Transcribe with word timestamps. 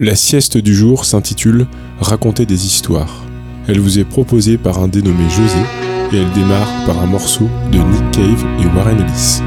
La 0.00 0.14
sieste 0.14 0.58
du 0.58 0.76
jour 0.76 1.04
s'intitule 1.04 1.66
Raconter 1.98 2.46
des 2.46 2.66
histoires. 2.66 3.24
Elle 3.66 3.80
vous 3.80 3.98
est 3.98 4.04
proposée 4.04 4.56
par 4.56 4.78
un 4.78 4.86
dénommé 4.86 5.28
José 5.28 5.58
et 6.12 6.18
elle 6.18 6.32
démarre 6.34 6.70
par 6.86 7.02
un 7.02 7.06
morceau 7.06 7.48
de 7.72 7.78
Nick 7.78 8.10
Cave 8.12 8.46
et 8.60 8.66
Warren 8.76 9.00
Ellis. 9.00 9.42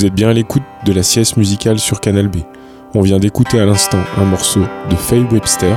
Vous 0.00 0.06
êtes 0.06 0.14
bien 0.14 0.30
à 0.30 0.32
l'écoute 0.32 0.62
de 0.86 0.94
la 0.94 1.02
sieste 1.02 1.36
musicale 1.36 1.78
sur 1.78 2.00
Canal 2.00 2.28
B. 2.28 2.36
On 2.94 3.02
vient 3.02 3.18
d'écouter 3.18 3.60
à 3.60 3.66
l'instant 3.66 3.98
un 4.16 4.24
morceau 4.24 4.62
de 4.88 4.96
Faye 4.96 5.26
Webster. 5.30 5.76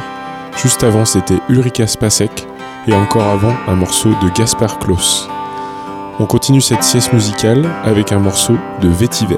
Juste 0.62 0.82
avant, 0.86 1.03
c'était 1.03 1.39
Ulrika 1.50 1.86
Spasek. 1.88 2.48
Et 2.88 2.94
encore 2.94 3.27
avant, 3.27 3.53
un 3.68 3.75
morceau 3.75 4.12
de 4.12 4.30
Gaspard 4.34 4.80
Klaus. 4.80 5.27
On 6.20 6.25
continue 6.25 6.62
cette 6.62 6.84
sieste 6.84 7.12
musicale 7.12 7.65
avec 7.84 8.13
un 8.13 8.20
morceau 8.20 8.56
de 8.82 8.88
Vétiver. 8.88 9.36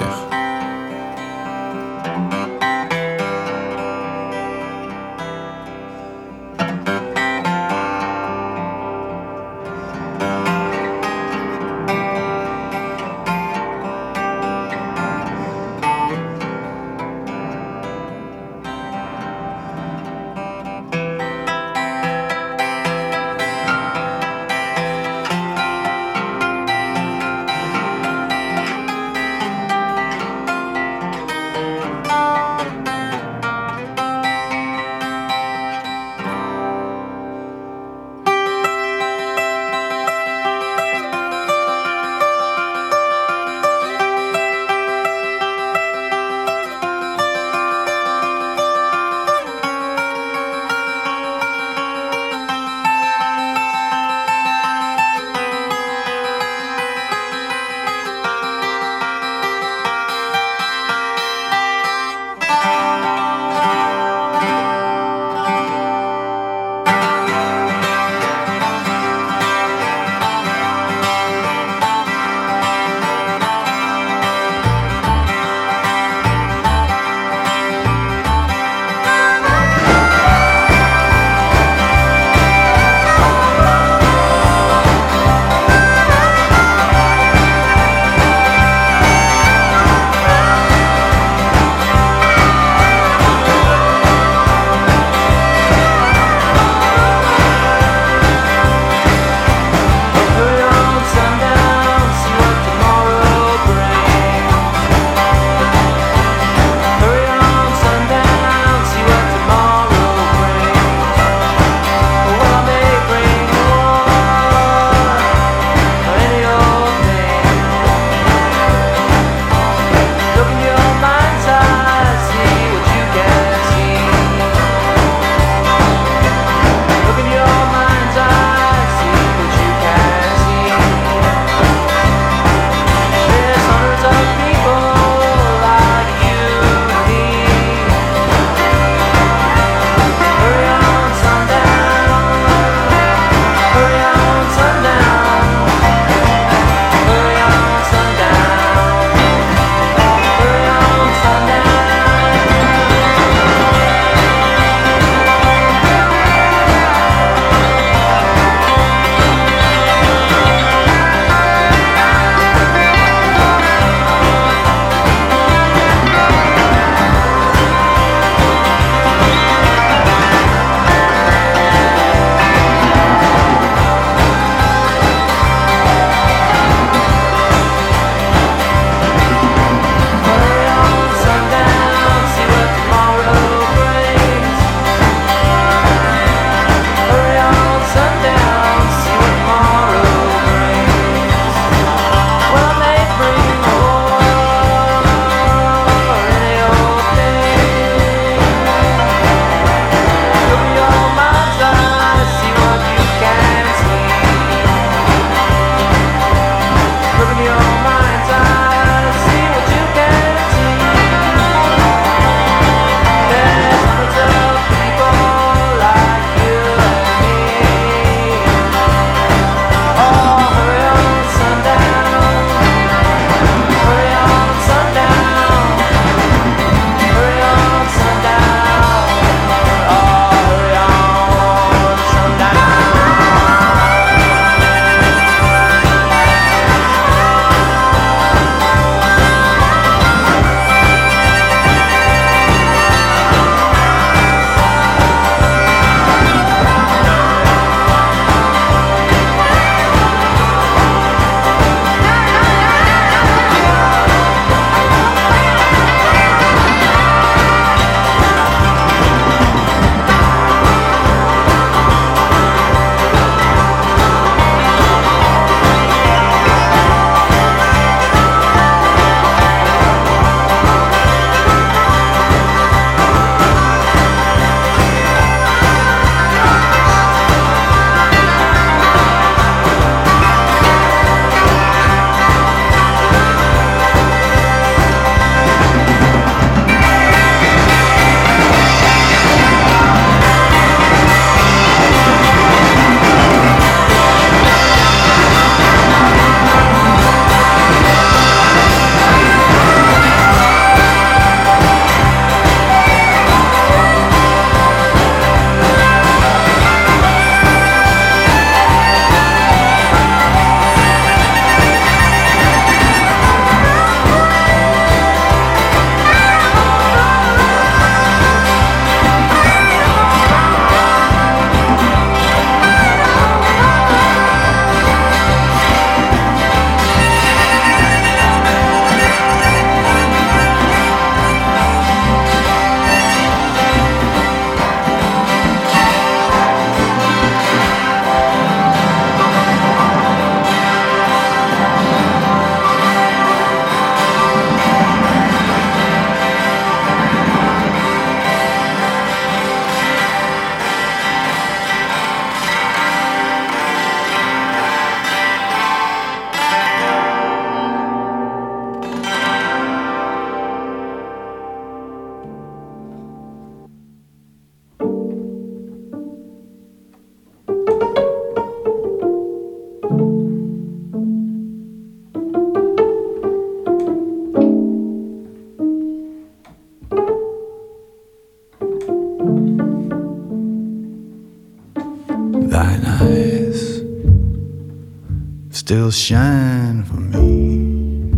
Still 385.66 385.90
shine 385.90 386.84
for 386.84 387.00
me, 387.00 388.12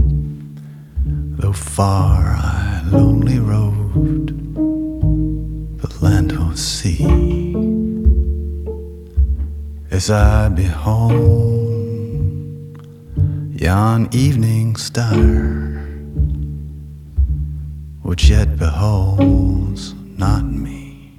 though 1.39 1.53
far 1.53 2.35
I 2.35 2.81
lonely 2.91 3.39
roved 3.39 4.33
the 5.79 5.89
land 6.01 6.33
or 6.33 6.57
sea. 6.57 7.05
As 9.89 10.09
I 10.09 10.49
behold 10.49 11.21
yon 13.55 14.09
evening 14.11 14.75
star, 14.75 15.15
which 18.01 18.29
yet 18.29 18.57
beholds 18.57 19.93
not 20.17 20.43
me, 20.43 21.13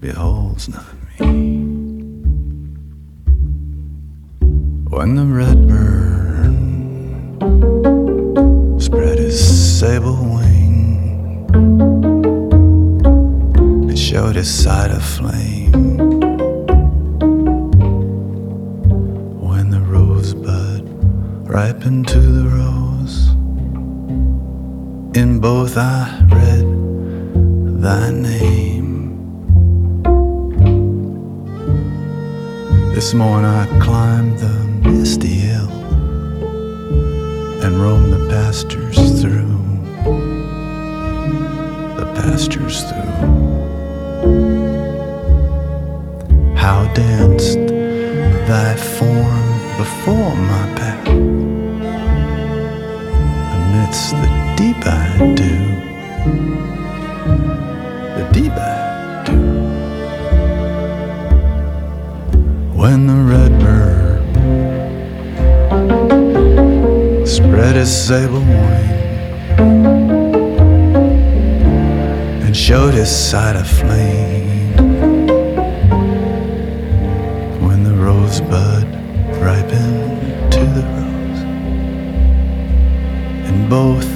beholds 0.00 0.68
not 0.68 0.99
When 5.00 5.14
the 5.14 5.24
red 5.24 5.66
bird 5.66 6.52
spread 8.82 9.18
his 9.18 9.40
sable 9.80 10.12
wing 10.12 11.48
and 13.88 13.98
showed 13.98 14.36
his 14.36 14.52
side 14.52 14.90
of 14.90 15.02
flame. 15.02 15.72
When 19.40 19.70
the 19.70 19.80
rosebud 19.80 20.84
ripened 21.48 22.06
to 22.08 22.20
the 22.20 22.46
rose, 22.50 23.28
in 25.16 25.40
both 25.40 25.78
I 25.78 26.26
read 26.28 26.66
thy 27.82 28.10
name. 28.10 29.16
This 32.94 33.14
morn 33.14 33.46
I 33.46 33.64
climbed 33.80 34.38
the 34.40 34.59
misty 34.90 35.28
hill 35.28 35.68
and 37.62 37.80
roam 37.80 38.10
the 38.10 38.28
pastures 38.28 39.20
through, 39.20 39.56
the 41.96 42.06
pastures 42.16 42.82
through. 42.84 43.18
How 46.56 46.92
danced 46.94 47.58
thy 48.48 48.74
form 48.76 49.46
before 49.78 50.34
my 50.34 50.64
path 50.78 51.08
amidst 53.56 54.10
the 54.10 54.28
deep 54.56 54.86
I 54.86 55.34
do, 55.36 55.49
sable 67.90 68.38
wing 68.38 68.90
and 72.44 72.56
showed 72.56 72.94
his 72.94 73.10
side 73.10 73.56
of 73.56 73.66
flame. 73.66 74.76
When 77.66 77.82
the 77.82 77.94
rosebud 77.94 78.86
ripened 79.42 80.52
to 80.52 80.64
the 80.76 80.84
rose, 80.94 81.42
and 83.48 83.68
both 83.68 84.09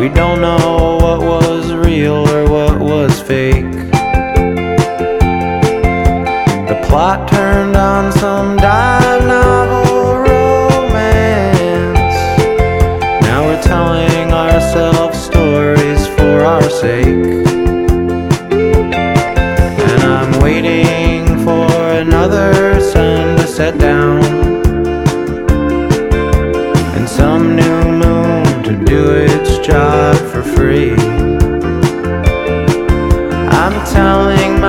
We 0.00 0.08
don't 0.08 0.40
know 0.40 0.96
what 0.98 1.20
was 1.20 1.74
real 1.74 2.26
or 2.30 2.48
what 2.48 2.80
was 2.80 3.20
fake. 3.20 3.70
The 6.70 6.80
plot 6.88 7.28
turned 7.28 7.76
on 7.76 8.10
some 8.10 8.56
dime 8.56 9.28
novel 9.28 10.16
romance. 10.16 11.52
Now 13.26 13.44
we're 13.44 13.62
telling 13.62 14.32
ourselves 14.32 15.18
stories 15.18 16.06
for 16.06 16.44
our 16.46 16.70
sake. 16.70 17.19
For 30.42 30.52
free. 30.56 30.92
I'm 33.50 33.74
telling 33.92 34.59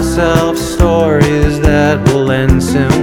myself 0.00 0.56
stories 0.56 1.60
that 1.60 1.98
will 2.08 2.30
end 2.30 2.62
soon. 2.62 2.99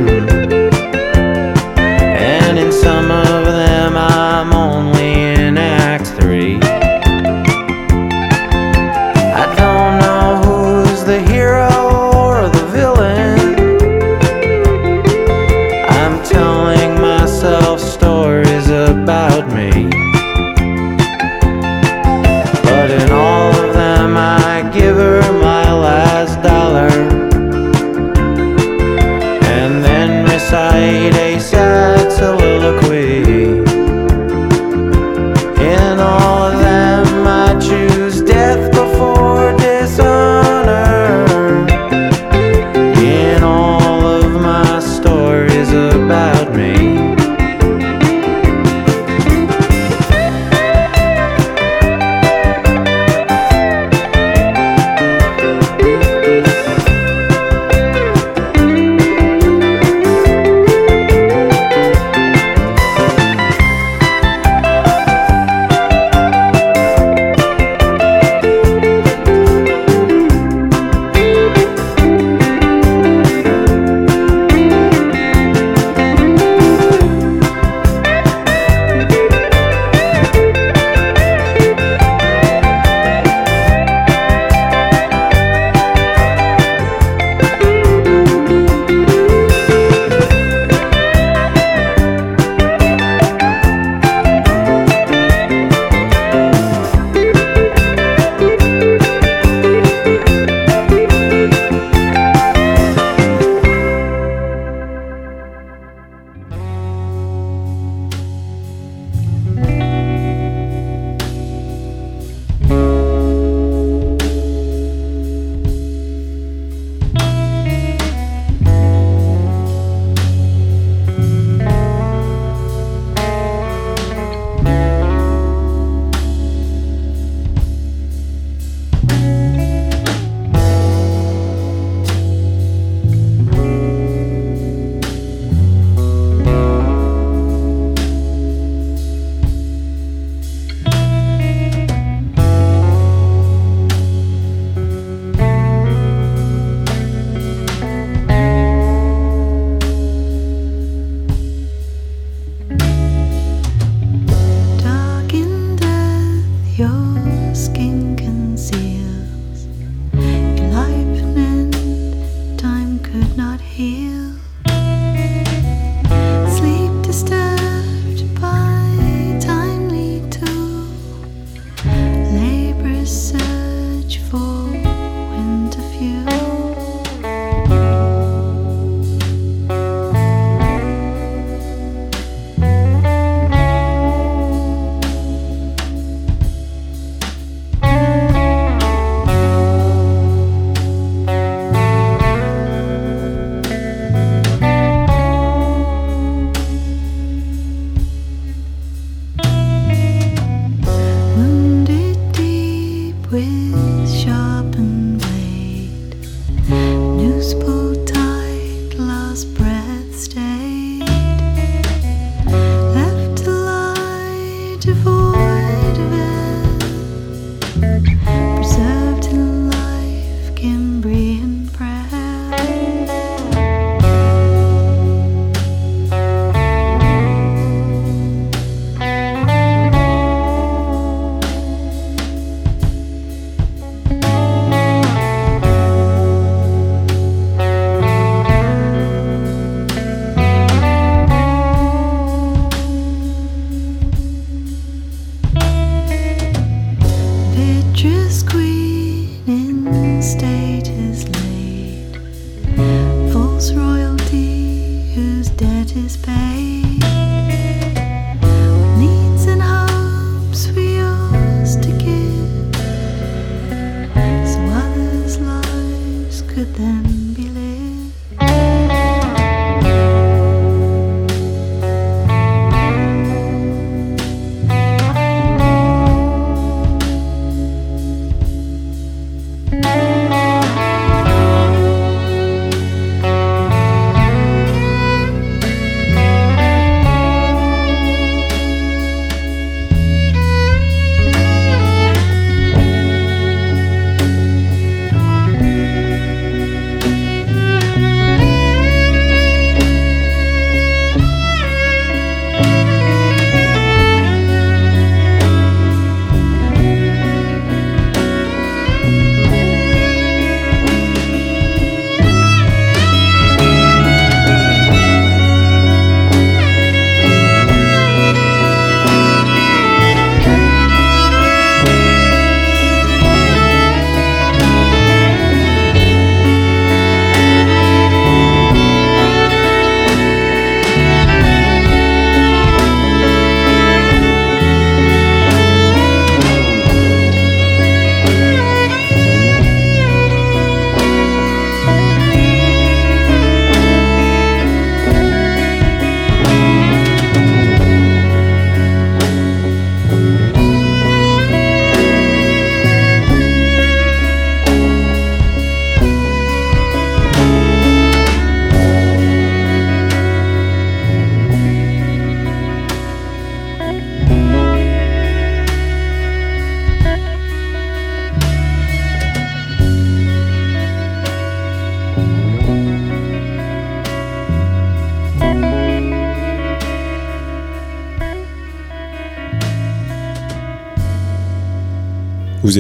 stay. 210.18 210.47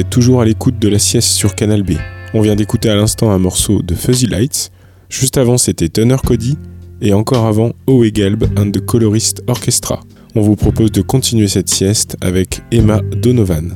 Toujours 0.03 0.41
à 0.41 0.45
l'écoute 0.45 0.77
de 0.79 0.89
la 0.89 0.99
sieste 0.99 1.29
sur 1.29 1.55
Canal 1.55 1.81
B. 1.81 1.93
On 2.33 2.41
vient 2.41 2.55
d'écouter 2.55 2.89
à 2.89 2.95
l'instant 2.95 3.31
un 3.31 3.39
morceau 3.39 3.81
de 3.81 3.95
Fuzzy 3.95 4.27
Lights. 4.27 4.71
Juste 5.09 5.37
avant, 5.37 5.57
c'était 5.57 5.89
Tunner 5.89 6.17
Cody. 6.23 6.57
Et 7.01 7.13
encore 7.13 7.45
avant, 7.45 7.71
Owe 7.87 8.05
Gelb 8.13 8.43
and 8.57 8.71
the 8.71 8.85
Colorist 8.85 9.43
Orchestra. 9.47 9.99
On 10.35 10.41
vous 10.41 10.55
propose 10.55 10.91
de 10.91 11.01
continuer 11.01 11.47
cette 11.47 11.69
sieste 11.69 12.15
avec 12.21 12.61
Emma 12.71 13.01
Donovan. 13.21 13.75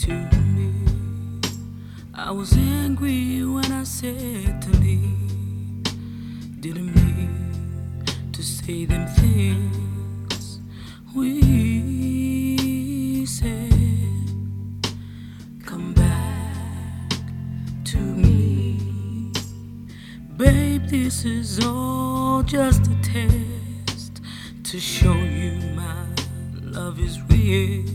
to 0.00 0.12
me. 0.56 0.72
I 2.14 2.30
was 2.30 2.56
angry 2.56 3.44
when 3.44 3.70
I 3.70 3.84
said 3.84 4.62
to 4.62 4.70
leave. 4.78 5.84
Didn't 6.60 6.94
mean 6.94 8.04
to 8.32 8.42
say 8.42 8.86
them 8.86 9.06
things 9.08 10.60
we 11.14 11.36
said. 13.26 13.74
Come 15.66 15.92
back 15.92 17.10
to 17.84 17.98
me, 17.98 19.32
babe. 20.38 20.86
This 20.86 21.26
is 21.26 21.62
all 21.62 22.42
just 22.42 22.86
a 22.86 22.94
test 23.02 24.22
to 24.64 24.80
show 24.80 25.12
you 25.12 25.60
my 25.76 26.06
love 26.62 26.98
is 26.98 27.20
real. 27.28 27.89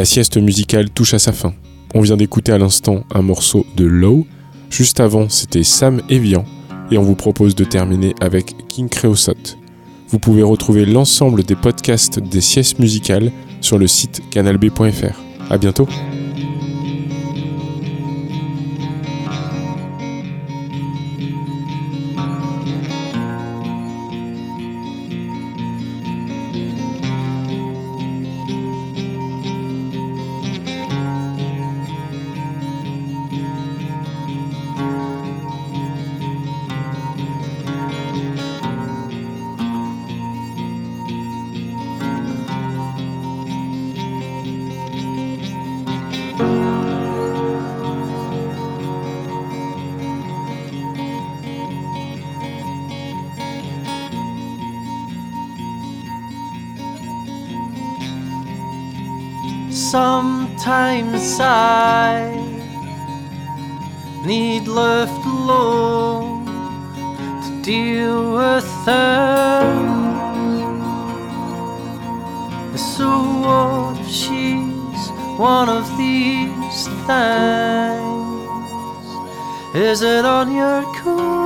La 0.00 0.06
sieste 0.06 0.38
musicale 0.38 0.88
touche 0.88 1.12
à 1.12 1.18
sa 1.18 1.30
fin. 1.30 1.52
On 1.94 2.00
vient 2.00 2.16
d'écouter 2.16 2.52
à 2.52 2.56
l'instant 2.56 3.04
un 3.14 3.20
morceau 3.20 3.66
de 3.76 3.84
Low. 3.84 4.26
Juste 4.70 4.98
avant, 4.98 5.28
c'était 5.28 5.62
Sam 5.62 6.00
Evian. 6.08 6.46
Et 6.90 6.96
on 6.96 7.02
vous 7.02 7.16
propose 7.16 7.54
de 7.54 7.64
terminer 7.64 8.14
avec 8.22 8.66
King 8.68 8.88
Creosote. 8.88 9.58
Vous 10.08 10.18
pouvez 10.18 10.42
retrouver 10.42 10.86
l'ensemble 10.86 11.42
des 11.42 11.54
podcasts 11.54 12.18
des 12.18 12.40
siestes 12.40 12.78
musicales 12.78 13.30
sur 13.60 13.76
le 13.76 13.86
site 13.86 14.22
canalb.fr. 14.30 15.20
A 15.50 15.58
bientôt! 15.58 15.86
Sometimes 60.62 61.40
I 61.40 62.36
need 64.26 64.68
left 64.68 65.24
alone 65.24 66.44
to 67.44 67.62
deal 67.62 68.34
with 68.34 68.68
things. 68.84 68.94
So 72.94 73.08
what 73.40 74.04
she's 74.04 75.02
one 75.38 75.70
of 75.70 75.88
these 75.96 76.88
things? 77.08 78.10
Is 79.74 80.02
it 80.02 80.26
on 80.26 80.54
your 80.54 80.82
conscience? 81.00 81.40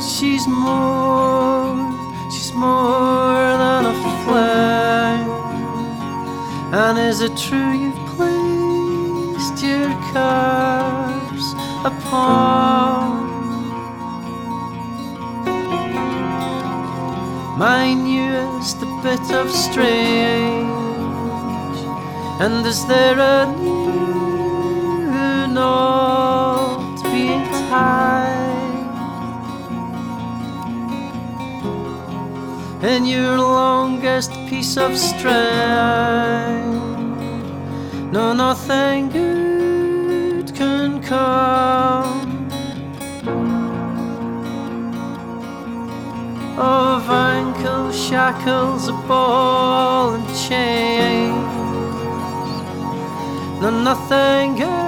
She's 0.00 0.46
more, 0.48 1.61
more 2.62 3.56
than 3.62 3.82
a 3.94 3.96
flame. 4.22 5.30
And 6.82 6.94
is 7.10 7.20
it 7.26 7.34
true 7.46 7.72
you've 7.82 8.02
placed 8.14 9.58
your 9.68 9.90
curse 10.12 11.48
upon 11.90 13.02
my 17.58 17.84
newest 17.94 18.78
bit 19.02 19.26
of 19.40 19.50
strange? 19.50 20.70
And 22.44 22.64
is 22.64 22.80
there 22.86 23.18
a 23.18 23.61
in 32.82 33.06
your 33.06 33.38
longest 33.38 34.32
piece 34.48 34.76
of 34.76 34.98
string. 34.98 35.32
No, 38.10 38.32
nothing 38.32 39.08
good 39.08 40.52
can 40.54 41.00
come 41.00 42.50
of 46.58 47.08
ankle 47.08 47.92
shackles, 47.92 48.88
a 48.88 48.92
ball 49.08 50.14
and 50.14 50.26
chain. 50.48 51.30
No, 53.60 53.70
nothing 53.70 54.56
good 54.56 54.81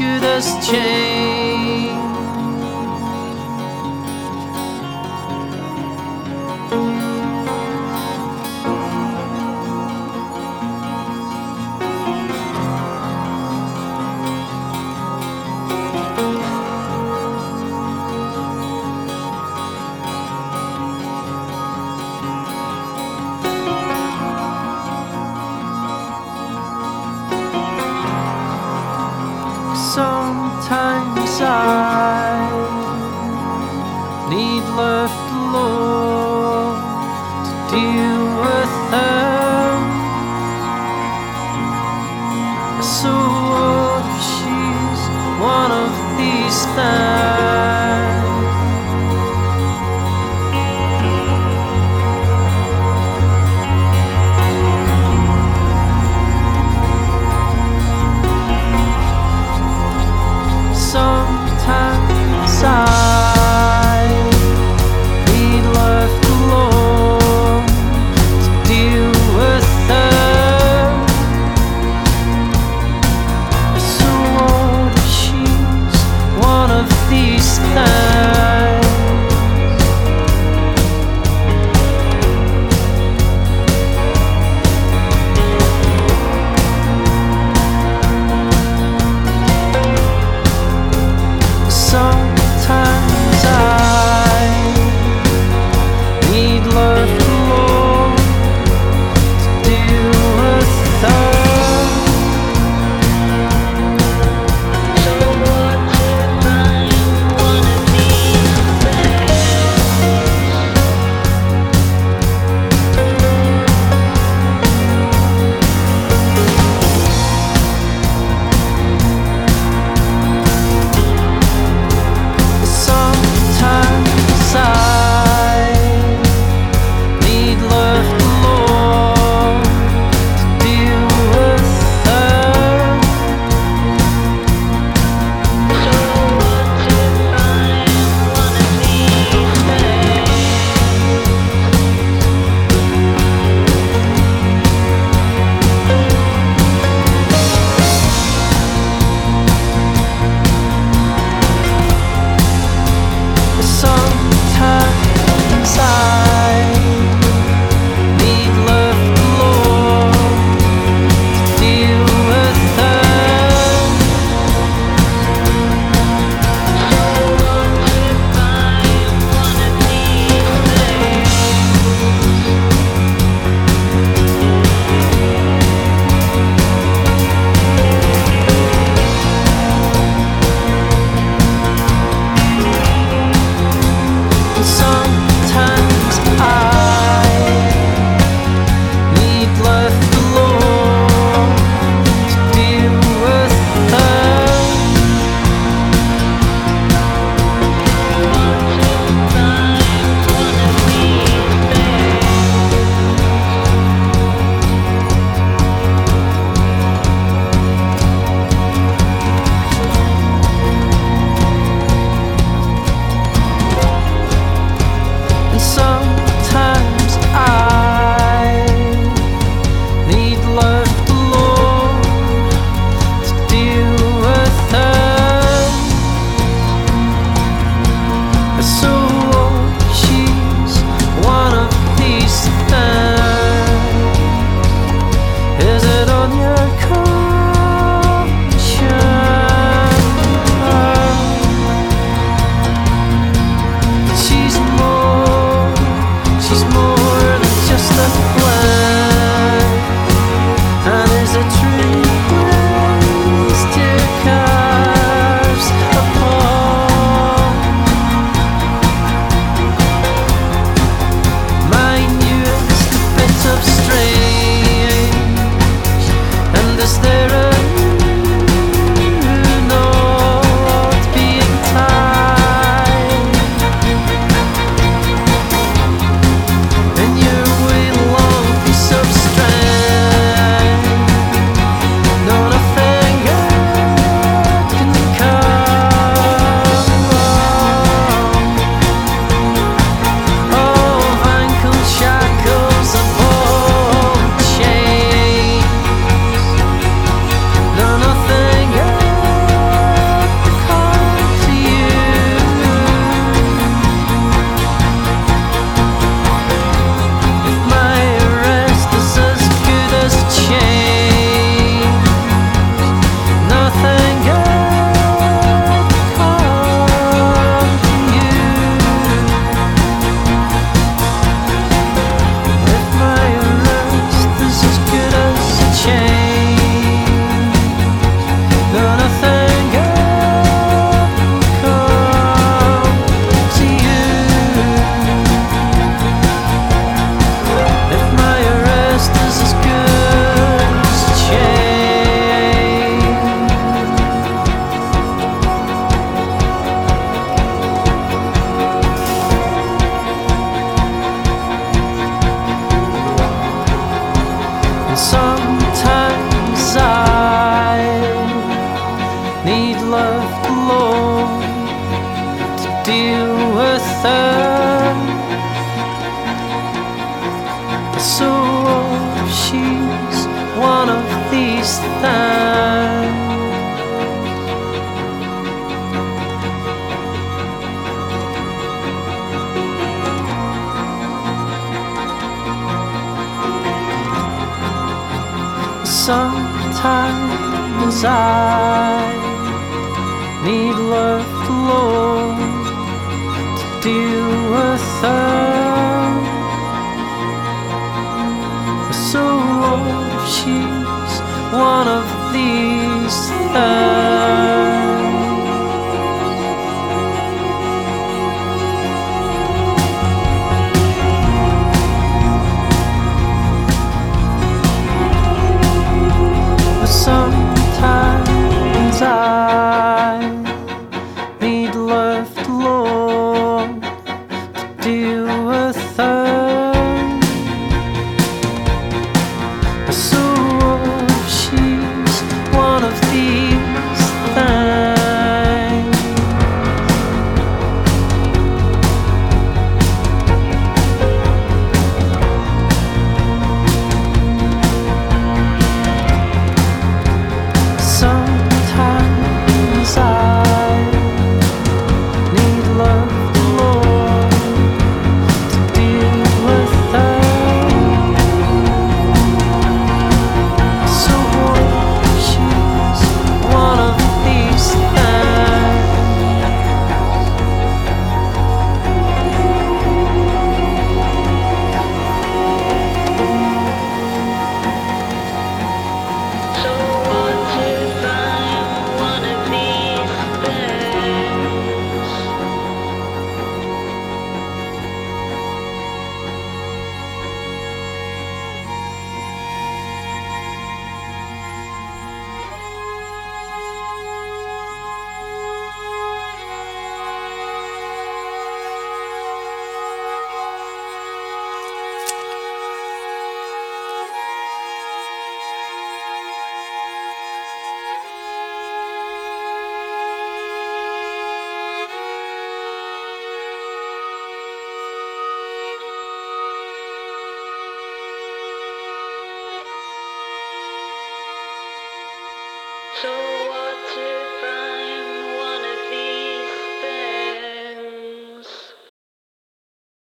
is 0.00 0.22
as 0.22 0.22
good 0.22 0.24
as 0.24 0.66
change. 0.68 1.37